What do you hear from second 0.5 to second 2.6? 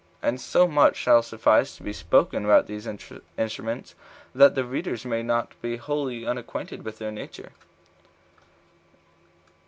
much shall suffice to be spoken by us